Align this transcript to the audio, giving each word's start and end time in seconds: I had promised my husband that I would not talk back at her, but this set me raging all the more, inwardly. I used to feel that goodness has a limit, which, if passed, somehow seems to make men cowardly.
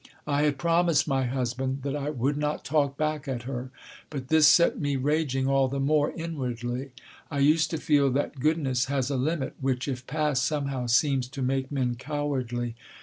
I 0.25 0.41
had 0.45 0.57
promised 0.57 1.07
my 1.07 1.25
husband 1.25 1.83
that 1.83 1.95
I 1.95 2.09
would 2.09 2.35
not 2.35 2.65
talk 2.65 2.97
back 2.97 3.27
at 3.27 3.43
her, 3.43 3.69
but 4.09 4.29
this 4.29 4.47
set 4.47 4.79
me 4.81 4.95
raging 4.95 5.47
all 5.47 5.67
the 5.67 5.79
more, 5.79 6.11
inwardly. 6.13 6.89
I 7.29 7.37
used 7.37 7.69
to 7.69 7.77
feel 7.77 8.09
that 8.13 8.39
goodness 8.39 8.85
has 8.85 9.11
a 9.11 9.15
limit, 9.15 9.53
which, 9.61 9.87
if 9.87 10.07
passed, 10.07 10.41
somehow 10.43 10.87
seems 10.87 11.27
to 11.27 11.43
make 11.43 11.71
men 11.71 11.93
cowardly. 11.93 12.73